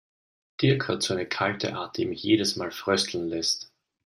[0.59, 3.69] Dirk hat so eine kalte Art, die mich jedes Mal frösteln lässt.